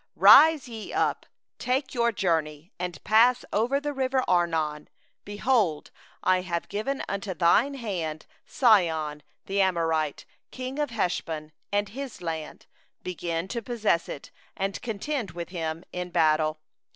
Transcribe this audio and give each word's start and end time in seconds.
—24Rise 0.17 0.67
ye 0.67 0.91
up, 0.91 1.25
take 1.59 1.93
your 1.93 2.11
journey, 2.11 2.71
and 2.79 3.03
pass 3.03 3.45
over 3.53 3.79
the 3.79 3.93
valley 3.93 4.07
of 4.13 4.25
Arnon; 4.27 4.89
behold, 5.25 5.91
I 6.23 6.41
have 6.41 6.67
given 6.69 7.03
into 7.07 7.35
thy 7.35 7.65
hand 7.77 8.25
Sihon 8.47 9.21
the 9.45 9.61
Amorite, 9.61 10.25
king 10.49 10.79
of 10.79 10.89
Heshbon, 10.89 11.51
and 11.71 11.89
his 11.89 12.19
land; 12.19 12.65
begin 13.03 13.47
to 13.49 13.61
possess 13.61 14.09
it, 14.09 14.31
and 14.57 14.81
contend 14.81 15.29
with 15.37 15.49
him 15.49 15.83
in 15.93 16.09
battle. 16.09 16.57